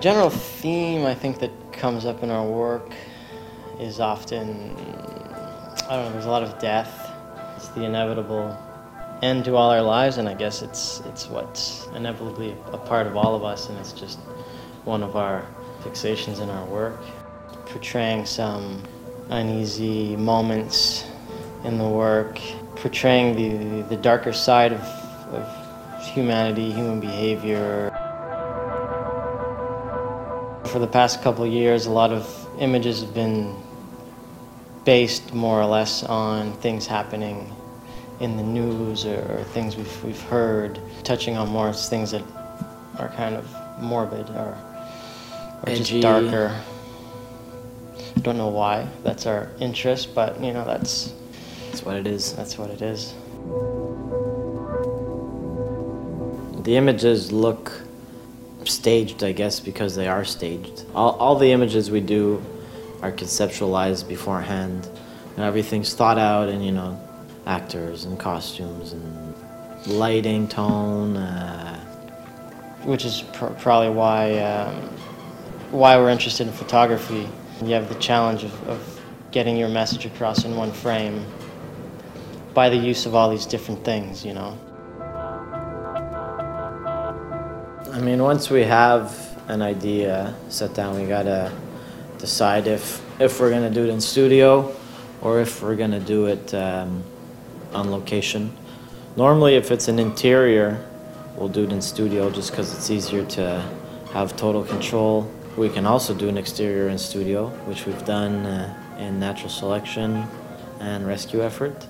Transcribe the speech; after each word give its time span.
general 0.00 0.30
theme 0.30 1.04
I 1.06 1.14
think 1.14 1.40
that 1.40 1.50
comes 1.72 2.06
up 2.06 2.22
in 2.22 2.30
our 2.30 2.46
work 2.46 2.92
is 3.80 3.98
often, 4.00 4.76
I 5.88 5.96
don't 5.96 6.04
know, 6.04 6.12
there's 6.12 6.26
a 6.26 6.30
lot 6.30 6.42
of 6.42 6.58
death. 6.58 7.12
It's 7.56 7.68
the 7.68 7.84
inevitable 7.84 8.56
end 9.22 9.44
to 9.46 9.56
all 9.56 9.70
our 9.70 9.82
lives, 9.82 10.18
and 10.18 10.28
I 10.28 10.34
guess 10.34 10.62
it's, 10.62 11.00
it's 11.06 11.28
what's 11.28 11.86
inevitably 11.96 12.54
a 12.72 12.78
part 12.78 13.08
of 13.08 13.16
all 13.16 13.34
of 13.34 13.42
us, 13.42 13.68
and 13.68 13.78
it's 13.78 13.92
just 13.92 14.18
one 14.84 15.02
of 15.02 15.16
our 15.16 15.44
fixations 15.82 16.40
in 16.40 16.48
our 16.48 16.64
work. 16.66 17.00
Portraying 17.66 18.24
some 18.24 18.82
uneasy 19.30 20.16
moments 20.16 21.04
in 21.64 21.76
the 21.76 21.88
work, 21.88 22.38
portraying 22.76 23.34
the, 23.34 23.82
the 23.88 23.96
darker 23.96 24.32
side 24.32 24.72
of, 24.72 24.80
of 25.32 26.04
humanity, 26.04 26.70
human 26.70 27.00
behavior. 27.00 28.07
For 30.72 30.78
the 30.78 30.86
past 30.86 31.22
couple 31.22 31.44
of 31.44 31.52
years, 31.52 31.86
a 31.86 31.90
lot 31.90 32.12
of 32.12 32.46
images 32.60 33.00
have 33.00 33.14
been 33.14 33.56
based 34.84 35.32
more 35.32 35.60
or 35.60 35.64
less 35.64 36.02
on 36.04 36.52
things 36.58 36.86
happening 36.86 37.50
in 38.20 38.36
the 38.36 38.42
news 38.42 39.06
or, 39.06 39.16
or 39.38 39.44
things 39.54 39.76
we've, 39.76 40.04
we've 40.04 40.20
heard, 40.22 40.78
touching 41.04 41.36
on 41.38 41.48
more 41.48 41.72
things 41.72 42.10
that 42.10 42.22
are 42.98 43.08
kind 43.16 43.34
of 43.34 43.48
morbid 43.80 44.28
or, 44.30 44.58
or 45.66 45.74
just 45.74 46.00
darker. 46.00 46.60
Don't 48.20 48.36
know 48.36 48.48
why 48.48 48.86
that's 49.02 49.24
our 49.26 49.50
interest, 49.60 50.14
but 50.14 50.38
you 50.42 50.52
know 50.52 50.64
that's 50.66 51.14
That's 51.66 51.82
what 51.82 51.96
it 51.96 52.06
is. 52.06 52.34
that's 52.34 52.58
what 52.58 52.68
it 52.70 52.82
is. 52.82 53.14
The 56.64 56.76
images 56.76 57.32
look 57.32 57.87
staged, 58.68 59.24
I 59.24 59.32
guess, 59.32 59.60
because 59.60 59.96
they 59.96 60.08
are 60.08 60.24
staged. 60.24 60.84
All, 60.94 61.12
all 61.16 61.36
the 61.36 61.50
images 61.52 61.90
we 61.90 62.00
do 62.00 62.42
are 63.02 63.12
conceptualized 63.12 64.08
beforehand, 64.08 64.88
and 65.36 65.44
everything's 65.44 65.94
thought 65.94 66.18
out, 66.18 66.48
and 66.48 66.64
you 66.64 66.72
know, 66.72 67.00
actors 67.46 68.04
and 68.04 68.18
costumes 68.18 68.92
and 68.92 69.34
lighting, 69.86 70.48
tone. 70.48 71.16
Uh, 71.16 71.84
which 72.84 73.04
is 73.04 73.22
pr- 73.34 73.46
probably 73.46 73.90
why 73.90 74.38
um, 74.38 74.74
why 75.70 75.96
we're 75.96 76.10
interested 76.10 76.46
in 76.46 76.52
photography. 76.52 77.28
You 77.62 77.74
have 77.74 77.88
the 77.88 77.96
challenge 77.96 78.44
of, 78.44 78.68
of 78.68 79.00
getting 79.30 79.56
your 79.56 79.68
message 79.68 80.06
across 80.06 80.44
in 80.44 80.56
one 80.56 80.72
frame 80.72 81.24
by 82.54 82.68
the 82.68 82.76
use 82.76 83.04
of 83.04 83.14
all 83.14 83.28
these 83.28 83.46
different 83.46 83.84
things, 83.84 84.24
you 84.24 84.32
know. 84.32 84.56
I 87.98 88.00
mean, 88.00 88.22
once 88.22 88.48
we 88.48 88.62
have 88.62 89.12
an 89.48 89.60
idea 89.60 90.32
set 90.50 90.72
down, 90.72 90.94
we 91.00 91.08
gotta 91.08 91.50
decide 92.18 92.68
if 92.68 93.02
if 93.20 93.40
we're 93.40 93.50
gonna 93.50 93.72
do 93.72 93.82
it 93.82 93.88
in 93.88 94.00
studio 94.00 94.72
or 95.20 95.40
if 95.40 95.60
we're 95.60 95.74
gonna 95.74 95.98
do 95.98 96.26
it 96.26 96.54
um, 96.54 97.02
on 97.72 97.90
location. 97.90 98.56
Normally, 99.16 99.56
if 99.56 99.72
it's 99.72 99.88
an 99.88 99.98
interior, 99.98 100.80
we'll 101.34 101.48
do 101.48 101.64
it 101.64 101.72
in 101.72 101.82
studio 101.82 102.30
just 102.30 102.52
because 102.52 102.72
it's 102.72 102.88
easier 102.88 103.24
to 103.24 103.68
have 104.12 104.36
total 104.36 104.62
control. 104.62 105.28
We 105.56 105.68
can 105.68 105.84
also 105.84 106.14
do 106.14 106.28
an 106.28 106.38
exterior 106.38 106.88
in 106.90 106.98
studio, 106.98 107.48
which 107.66 107.84
we've 107.84 108.04
done 108.04 108.46
uh, 108.46 108.96
in 109.00 109.18
natural 109.18 109.50
selection 109.50 110.24
and 110.78 111.04
rescue 111.04 111.42
effort. 111.42 111.84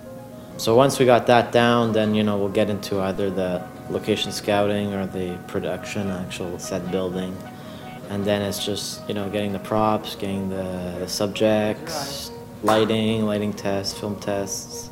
So 0.57 0.75
once 0.75 0.99
we 0.99 1.05
got 1.05 1.27
that 1.27 1.53
down, 1.53 1.93
then 1.93 2.15
you 2.15 2.23
know 2.23 2.39
we'll 2.39 2.57
get 2.61 2.71
into 2.71 2.99
either 2.99 3.29
the 3.29 3.63
location 3.91 4.33
scouting 4.33 4.93
or 4.95 5.07
the 5.07 5.39
production, 5.47 6.09
actual 6.11 6.59
set 6.59 6.91
building, 6.91 7.37
and 8.11 8.25
then 8.25 8.43
it's 8.43 8.65
just 8.65 9.07
you 9.09 9.15
know 9.15 9.29
getting 9.29 9.53
the 9.53 9.59
props, 9.59 10.15
getting 10.15 10.49
the, 10.49 10.97
the 10.99 11.09
subjects, 11.09 12.31
lighting, 12.63 13.25
lighting 13.25 13.53
tests, 13.53 13.99
film 13.99 14.19
tests, 14.21 14.91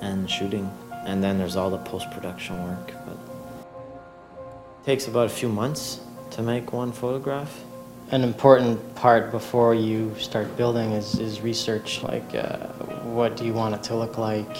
and 0.00 0.28
shooting, 0.30 0.70
and 1.04 1.22
then 1.22 1.38
there's 1.38 1.56
all 1.56 1.70
the 1.70 1.78
post 1.78 2.10
production 2.10 2.62
work. 2.64 2.92
But 3.06 3.16
it 3.16 4.84
takes 4.84 5.08
about 5.08 5.26
a 5.26 5.30
few 5.30 5.48
months 5.48 6.00
to 6.32 6.42
make 6.42 6.72
one 6.72 6.92
photograph. 6.92 7.64
An 8.12 8.22
important 8.22 8.94
part 8.94 9.32
before 9.32 9.74
you 9.74 10.14
start 10.16 10.56
building 10.56 10.92
is, 10.92 11.18
is 11.18 11.40
research. 11.40 12.04
Like, 12.04 12.34
uh, 12.36 12.68
what 13.02 13.36
do 13.36 13.44
you 13.44 13.52
want 13.52 13.74
it 13.74 13.82
to 13.84 13.96
look 13.96 14.16
like? 14.16 14.56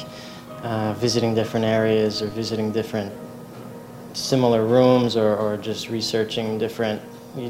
Uh, 0.63 0.95
visiting 0.95 1.33
different 1.33 1.65
areas 1.65 2.23
or 2.23 2.27
visiting 2.27 2.73
different 2.73 3.13
similar 4.17 4.65
rooms 4.65 5.17
or, 5.17 5.37
or 5.37 5.57
just 5.57 5.89
researching 5.89 6.59
different 6.59 7.01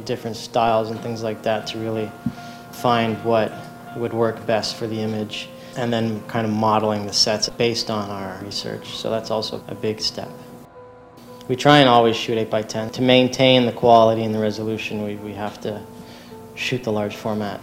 different 0.05 0.37
styles 0.37 0.91
and 0.91 0.99
things 1.01 1.23
like 1.23 1.43
that 1.43 1.65
to 1.65 1.79
really 1.79 2.11
find 2.73 3.23
what 3.25 3.53
would 3.97 4.13
work 4.13 4.45
best 4.45 4.75
for 4.75 4.89
the 4.89 5.01
image 5.01 5.49
and 5.77 5.93
then 5.93 6.21
kind 6.27 6.45
of 6.45 6.53
modeling 6.53 7.07
the 7.07 7.13
sets 7.13 7.49
based 7.51 7.89
on 7.89 8.11
our 8.11 8.43
research. 8.43 8.97
So 8.97 9.11
that's 9.11 9.31
also 9.31 9.63
a 9.69 9.77
big 9.77 10.01
step. 10.01 10.29
We 11.47 11.55
try 11.55 11.79
and 11.79 11.89
always 11.89 12.17
shoot 12.17 12.37
8 12.37 12.51
by 12.51 12.63
10 12.63 12.91
To 12.91 13.03
maintain 13.03 13.65
the 13.65 13.73
quality 13.73 14.25
and 14.25 14.35
the 14.35 14.41
resolution, 14.41 15.05
we, 15.05 15.15
we 15.15 15.35
have 15.35 15.61
to 15.61 15.81
shoot 16.57 16.83
the 16.83 16.91
large 16.91 17.15
format. 17.15 17.61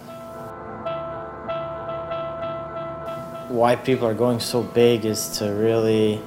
why 3.54 3.76
people 3.76 4.08
are 4.08 4.16
going 4.16 4.40
so 4.40 4.64
big 4.64 5.06
is 5.06 5.38
to 5.38 5.46
really 5.46 6.20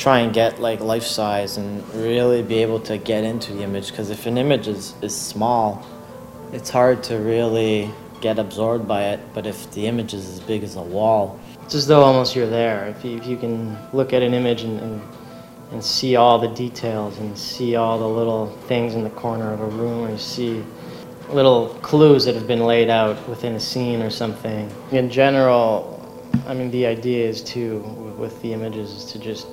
try 0.00 0.20
and 0.20 0.32
get 0.32 0.58
like 0.58 0.80
life 0.80 1.04
size 1.04 1.58
and 1.58 1.86
really 1.94 2.42
be 2.42 2.62
able 2.62 2.80
to 2.80 2.96
get 2.96 3.22
into 3.22 3.52
the 3.52 3.62
image 3.62 3.90
because 3.90 4.08
if 4.10 4.26
an 4.26 4.38
image 4.38 4.66
is, 4.66 4.94
is 5.02 5.14
small 5.14 5.86
it's 6.52 6.70
hard 6.70 7.02
to 7.02 7.16
really 7.16 7.90
get 8.22 8.38
absorbed 8.38 8.88
by 8.88 9.02
it 9.04 9.20
but 9.34 9.46
if 9.46 9.70
the 9.72 9.86
image 9.86 10.14
is 10.14 10.26
as 10.26 10.40
big 10.40 10.64
as 10.64 10.76
a 10.76 10.82
wall 10.82 11.38
It's 11.70 11.76
as 11.76 11.86
though 11.86 12.02
almost 12.02 12.34
you're 12.34 12.50
there. 12.50 12.88
If 12.88 13.04
you, 13.04 13.16
if 13.16 13.26
you 13.28 13.36
can 13.36 13.78
look 13.92 14.12
at 14.12 14.22
an 14.22 14.34
image 14.34 14.62
and, 14.62 14.80
and, 14.80 15.02
and 15.70 15.84
see 15.84 16.16
all 16.16 16.36
the 16.36 16.48
details 16.48 17.18
and 17.18 17.38
see 17.38 17.76
all 17.76 17.96
the 17.96 18.08
little 18.08 18.48
things 18.66 18.94
in 18.94 19.04
the 19.04 19.10
corner 19.10 19.52
of 19.52 19.60
a 19.60 19.66
room 19.66 20.04
or 20.04 20.10
you 20.10 20.18
see 20.18 20.64
little 21.28 21.68
clues 21.80 22.24
that 22.24 22.34
have 22.34 22.48
been 22.48 22.64
laid 22.64 22.90
out 22.90 23.16
within 23.28 23.54
a 23.54 23.60
scene 23.60 24.02
or 24.02 24.10
something. 24.10 24.68
In 24.90 25.08
general, 25.08 25.96
I 26.48 26.54
mean, 26.54 26.72
the 26.72 26.86
idea 26.86 27.28
is 27.28 27.40
to, 27.54 27.78
with 28.18 28.42
the 28.42 28.52
images, 28.52 28.90
is 28.90 29.04
to 29.12 29.20
just 29.20 29.46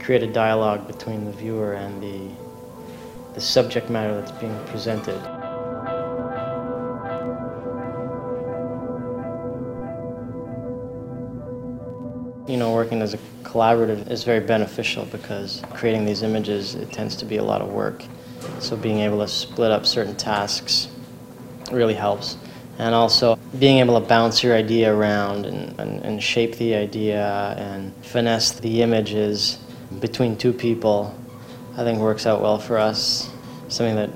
create 0.00 0.22
a 0.22 0.26
dialogue 0.26 0.86
between 0.86 1.24
the 1.24 1.32
viewer 1.32 1.74
and 1.74 2.02
the, 2.02 2.30
the 3.34 3.40
subject 3.40 3.90
matter 3.90 4.14
that's 4.20 4.32
being 4.32 4.58
presented. 4.66 5.20
You 12.48 12.56
know, 12.56 12.72
working 12.72 13.02
as 13.02 13.12
a 13.12 13.18
collaborative 13.42 14.10
is 14.10 14.24
very 14.24 14.40
beneficial 14.40 15.04
because 15.06 15.62
creating 15.74 16.06
these 16.06 16.22
images, 16.22 16.74
it 16.74 16.90
tends 16.92 17.14
to 17.16 17.24
be 17.24 17.36
a 17.36 17.44
lot 17.44 17.60
of 17.60 17.68
work. 17.68 18.02
So 18.60 18.76
being 18.76 19.00
able 19.00 19.18
to 19.18 19.28
split 19.28 19.70
up 19.70 19.84
certain 19.84 20.16
tasks 20.16 20.88
really 21.70 21.94
helps. 21.94 22.36
And 22.78 22.94
also 22.94 23.36
being 23.58 23.78
able 23.78 24.00
to 24.00 24.06
bounce 24.06 24.42
your 24.42 24.54
idea 24.54 24.94
around 24.94 25.44
and, 25.44 25.78
and, 25.80 26.02
and 26.04 26.22
shape 26.22 26.56
the 26.56 26.74
idea 26.74 27.54
and 27.58 27.92
finesse 28.04 28.52
the 28.52 28.82
images 28.82 29.58
between 30.00 30.36
two 30.36 30.52
people, 30.52 31.14
I 31.76 31.84
think 31.84 31.98
works 32.00 32.26
out 32.26 32.40
well 32.42 32.58
for 32.58 32.78
us. 32.78 33.30
Something 33.68 33.96
that 33.96 34.10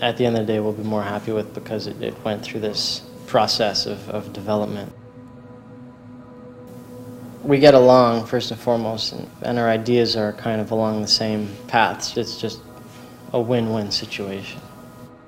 at 0.00 0.16
the 0.16 0.26
end 0.26 0.36
of 0.36 0.46
the 0.46 0.52
day 0.52 0.60
we'll 0.60 0.72
be 0.72 0.82
more 0.82 1.02
happy 1.02 1.32
with 1.32 1.54
because 1.54 1.86
it, 1.86 2.00
it 2.02 2.14
went 2.24 2.42
through 2.42 2.60
this 2.60 3.02
process 3.26 3.86
of, 3.86 4.08
of 4.10 4.32
development. 4.32 4.92
We 7.42 7.58
get 7.58 7.74
along 7.74 8.26
first 8.26 8.50
and 8.50 8.60
foremost, 8.60 9.12
and, 9.12 9.28
and 9.42 9.58
our 9.58 9.68
ideas 9.68 10.16
are 10.16 10.32
kind 10.32 10.60
of 10.60 10.70
along 10.70 11.02
the 11.02 11.08
same 11.08 11.48
paths. 11.68 12.16
It's 12.16 12.40
just 12.40 12.60
a 13.32 13.40
win-win 13.40 13.90
situation. 13.90 14.60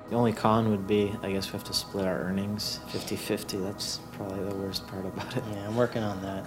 the 0.09 0.15
only 0.15 0.31
con 0.33 0.69
would 0.69 0.87
be 0.87 1.13
i 1.21 1.31
guess 1.31 1.47
we 1.47 1.51
have 1.57 1.63
to 1.65 1.73
split 1.73 2.05
our 2.05 2.19
earnings 2.21 2.79
50-50 2.91 3.61
that's 3.63 3.99
probably 4.13 4.43
the 4.49 4.55
worst 4.55 4.87
part 4.87 5.05
about 5.05 5.35
it 5.35 5.43
Yeah, 5.51 5.67
I'm 5.67 5.75
working 5.75 6.03
on 6.03 6.21
that. 6.21 6.43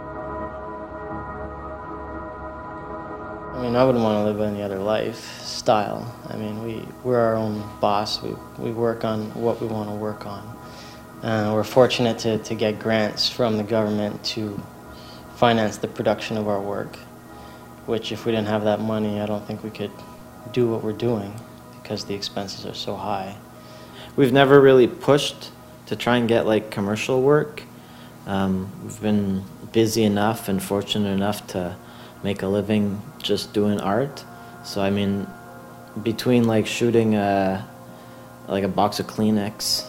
I 3.56 3.62
mean, 3.62 3.74
I 3.74 3.84
wouldn't 3.84 4.04
want 4.04 4.18
to 4.18 4.30
live 4.30 4.52
any 4.52 4.62
other 4.62 4.78
lifestyle. 4.78 6.14
I 6.28 6.36
mean, 6.36 6.62
we, 6.62 6.86
we're 7.02 7.18
our 7.18 7.36
own 7.36 7.66
boss. 7.80 8.22
We, 8.22 8.34
we 8.58 8.70
work 8.70 9.02
on 9.02 9.32
what 9.32 9.62
we 9.62 9.66
want 9.66 9.88
to 9.88 9.94
work 9.94 10.26
on. 10.26 10.42
Uh, 11.22 11.52
we're 11.54 11.64
fortunate 11.64 12.18
to, 12.18 12.36
to 12.36 12.54
get 12.54 12.78
grants 12.78 13.30
from 13.30 13.56
the 13.56 13.62
government 13.62 14.22
to 14.24 14.62
finance 15.36 15.78
the 15.78 15.88
production 15.88 16.36
of 16.36 16.48
our 16.48 16.60
work, 16.60 16.96
which, 17.86 18.12
if 18.12 18.26
we 18.26 18.32
didn't 18.32 18.48
have 18.48 18.64
that 18.64 18.80
money, 18.80 19.20
I 19.20 19.26
don't 19.26 19.44
think 19.46 19.64
we 19.64 19.70
could 19.70 19.92
do 20.52 20.68
what 20.68 20.84
we're 20.84 20.92
doing 20.92 21.34
because 21.82 22.04
the 22.04 22.14
expenses 22.14 22.66
are 22.66 22.74
so 22.74 22.94
high. 22.94 23.38
We've 24.16 24.34
never 24.34 24.60
really 24.60 24.86
pushed 24.86 25.50
to 25.86 25.96
try 25.96 26.18
and 26.18 26.28
get 26.28 26.44
like 26.44 26.70
commercial 26.70 27.22
work. 27.22 27.62
Um, 28.26 28.70
we've 28.82 29.00
been 29.00 29.44
busy 29.72 30.02
enough 30.02 30.46
and 30.50 30.62
fortunate 30.62 31.08
enough 31.08 31.46
to 31.48 31.76
make 32.22 32.42
a 32.42 32.46
living 32.46 33.00
just 33.18 33.52
doing 33.52 33.80
art. 33.80 34.24
So 34.64 34.80
I 34.82 34.90
mean, 34.90 35.26
between 36.02 36.44
like 36.44 36.66
shooting 36.66 37.14
a 37.14 37.66
like 38.48 38.64
a 38.64 38.68
box 38.68 39.00
of 39.00 39.06
Kleenex 39.06 39.88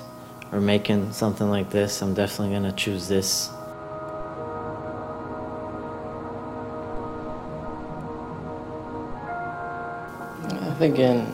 or 0.51 0.61
making 0.61 1.11
something 1.11 1.49
like 1.49 1.69
this, 1.69 2.01
I'm 2.01 2.13
definitely 2.13 2.55
gonna 2.55 2.71
choose 2.71 3.07
this. 3.07 3.49
I 10.49 10.75
think 10.79 10.99
in 10.99 11.33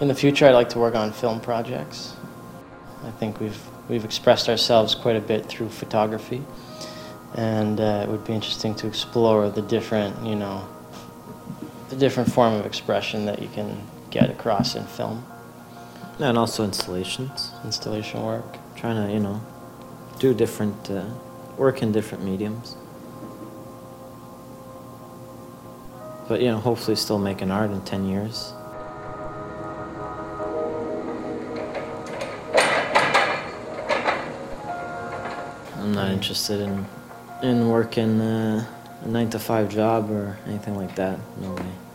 in 0.00 0.08
the 0.08 0.14
future, 0.14 0.46
I'd 0.46 0.52
like 0.52 0.68
to 0.70 0.78
work 0.78 0.94
on 0.94 1.12
film 1.12 1.40
projects. 1.40 2.14
I 3.04 3.10
think 3.12 3.40
we've 3.40 3.60
we've 3.88 4.04
expressed 4.04 4.48
ourselves 4.48 4.94
quite 4.94 5.16
a 5.16 5.20
bit 5.20 5.46
through 5.46 5.68
photography, 5.68 6.42
and 7.36 7.78
uh, 7.80 8.02
it 8.02 8.08
would 8.08 8.24
be 8.24 8.32
interesting 8.32 8.74
to 8.76 8.86
explore 8.86 9.50
the 9.50 9.62
different, 9.62 10.24
you 10.26 10.34
know, 10.34 10.66
the 11.90 11.96
different 11.96 12.32
form 12.32 12.54
of 12.54 12.64
expression 12.66 13.26
that 13.26 13.40
you 13.42 13.48
can 13.48 13.86
get 14.10 14.30
across 14.30 14.74
in 14.74 14.84
film 14.84 15.24
And 16.18 16.38
also 16.38 16.64
installations. 16.64 17.50
installation 17.64 18.22
work. 18.24 18.56
Trying 18.74 19.06
to, 19.06 19.12
you 19.12 19.20
know, 19.20 19.40
do 20.18 20.32
different, 20.34 20.90
uh, 20.90 21.04
work 21.58 21.82
in 21.82 21.92
different 21.92 22.24
mediums. 22.24 22.76
But, 26.28 26.40
you 26.40 26.48
know, 26.48 26.58
hopefully 26.58 26.96
still 26.96 27.18
making 27.18 27.50
art 27.50 27.70
in 27.70 27.82
10 27.82 28.08
years. 28.08 28.52
I'm 35.78 35.92
not 35.92 36.10
interested 36.10 36.60
in, 36.60 36.86
in 37.42 37.68
working 37.68 38.20
uh, 38.20 38.66
a 39.04 39.08
9 39.08 39.30
to 39.30 39.38
5 39.38 39.68
job 39.68 40.10
or 40.10 40.38
anything 40.46 40.76
like 40.76 40.94
that. 40.96 41.18
No 41.40 41.52
way. 41.52 41.85